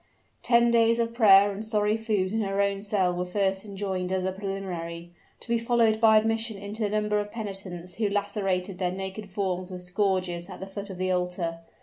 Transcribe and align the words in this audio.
Ten 0.41 0.71
days 0.71 0.97
of 0.97 1.13
prayer 1.13 1.51
and 1.51 1.63
sorry 1.63 1.95
food 1.95 2.31
in 2.31 2.41
her 2.41 2.59
own 2.59 2.81
cell 2.81 3.13
were 3.13 3.23
first 3.23 3.65
enjoined 3.65 4.11
as 4.11 4.23
a 4.23 4.31
preliminary, 4.31 5.11
to 5.41 5.47
be 5.47 5.59
followed 5.59 6.01
by 6.01 6.17
admission 6.17 6.57
into 6.57 6.81
the 6.81 6.89
number 6.89 7.19
of 7.19 7.29
penitents 7.31 7.93
who 7.97 8.09
lacerated 8.09 8.79
their 8.79 8.89
naked 8.89 9.29
forms 9.29 9.69
with 9.69 9.83
scourges 9.83 10.49
at 10.49 10.59
the 10.59 10.65
foot 10.65 10.89
of 10.89 10.97
the 10.97 11.11
altar. 11.11 11.59